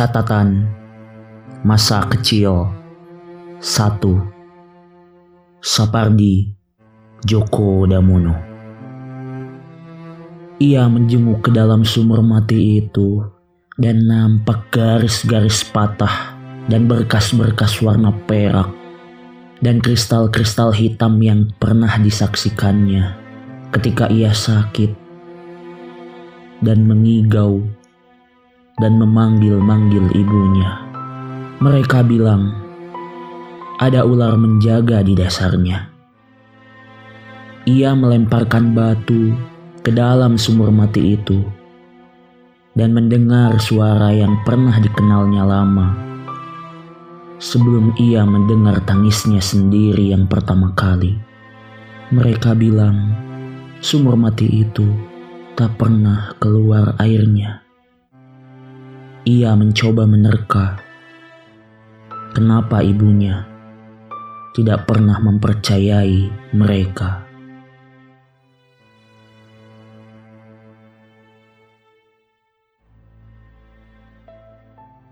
Catatan 0.00 0.64
Masa 1.60 2.00
Kecil. 2.08 2.72
1 3.60 4.00
Sapardi 5.60 6.48
Joko 7.20 7.84
Damono. 7.84 8.32
Ia 10.56 10.88
menjenguk 10.88 11.44
ke 11.44 11.50
dalam 11.52 11.84
sumur 11.84 12.24
mati 12.24 12.80
itu 12.80 13.28
dan 13.76 14.08
nampak 14.08 14.72
garis-garis 14.72 15.68
patah 15.68 16.32
dan 16.72 16.88
berkas-berkas 16.88 17.84
warna 17.84 18.08
perak 18.24 18.72
dan 19.60 19.84
kristal-kristal 19.84 20.72
hitam 20.72 21.20
yang 21.20 21.52
pernah 21.60 22.00
disaksikannya 22.00 23.20
ketika 23.68 24.08
ia 24.08 24.32
sakit 24.32 24.96
dan 26.64 26.88
mengigau 26.88 27.60
dan 28.80 28.96
memanggil-manggil 28.96 30.08
ibunya. 30.16 30.80
Mereka 31.60 32.00
bilang, 32.08 32.56
ada 33.80 34.04
ular 34.04 34.36
menjaga 34.36 35.04
di 35.04 35.12
dasarnya. 35.16 35.88
Ia 37.68 37.92
melemparkan 37.92 38.72
batu 38.72 39.36
ke 39.84 39.92
dalam 39.92 40.40
sumur 40.40 40.72
mati 40.72 41.16
itu 41.16 41.44
dan 42.72 42.96
mendengar 42.96 43.60
suara 43.60 44.12
yang 44.12 44.40
pernah 44.44 44.76
dikenalnya 44.80 45.44
lama. 45.44 45.88
Sebelum 47.40 47.96
ia 47.96 48.24
mendengar 48.24 48.84
tangisnya 48.84 49.40
sendiri 49.40 50.12
yang 50.12 50.28
pertama 50.28 50.72
kali, 50.76 51.16
mereka 52.12 52.52
bilang 52.52 53.16
sumur 53.80 54.12
mati 54.16 54.64
itu 54.64 54.84
tak 55.56 55.76
pernah 55.80 56.36
keluar 56.36 56.96
airnya. 57.00 57.69
Ia 59.28 59.52
mencoba 59.52 60.08
menerka 60.08 60.80
kenapa 62.32 62.80
ibunya 62.80 63.44
tidak 64.56 64.88
pernah 64.88 65.20
mempercayai 65.20 66.52
mereka. 66.56 67.29